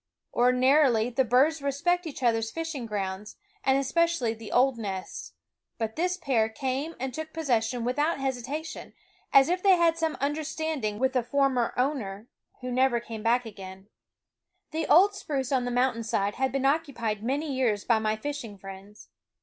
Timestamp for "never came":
12.71-13.21